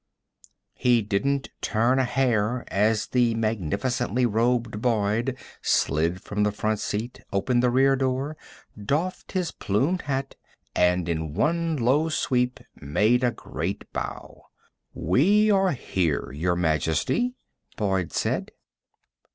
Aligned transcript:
He 0.73 1.03
didn't 1.03 1.51
turn 1.61 1.99
a 1.99 2.05
hair 2.05 2.65
as 2.69 3.05
the 3.05 3.35
magnificently 3.35 4.25
robed 4.25 4.81
Boyd 4.81 5.37
slid 5.61 6.23
from 6.23 6.41
the 6.41 6.51
front 6.51 6.79
seat, 6.79 7.21
opened 7.31 7.61
the 7.61 7.69
rear 7.69 7.95
door, 7.95 8.35
doffed 8.83 9.33
his 9.33 9.51
plumed 9.51 10.01
hat, 10.01 10.33
and 10.75 11.07
in 11.07 11.35
one 11.35 11.77
low 11.77 12.09
sweep 12.09 12.59
made 12.73 13.23
a 13.23 13.29
great 13.29 13.93
bow. 13.93 14.45
"We 14.95 15.51
are 15.51 15.73
here, 15.73 16.31
Your 16.31 16.55
Majesty," 16.55 17.35
Boyd 17.77 18.11
said. 18.11 18.53